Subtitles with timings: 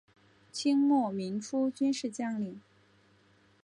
[0.51, 2.59] 清末民初军事将领。